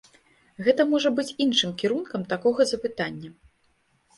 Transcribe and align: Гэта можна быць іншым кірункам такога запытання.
Гэта 0.67 0.85
можна 0.93 1.11
быць 1.19 1.35
іншым 1.45 1.75
кірункам 1.81 2.25
такога 2.33 2.61
запытання. 2.73 3.29